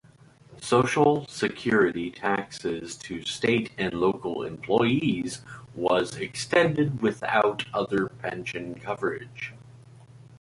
Social 0.63 1.27
security 1.27 2.09
taxes 2.09 2.95
to 2.95 3.21
state 3.21 3.71
and 3.77 3.93
local 3.93 4.41
employees 4.41 5.41
was 5.75 6.15
extended 6.15 7.03
without 7.03 7.65
other 7.71 8.07
pension 8.09 8.73
coverage. 8.73 9.53